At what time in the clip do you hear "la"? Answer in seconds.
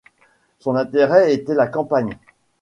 1.53-1.67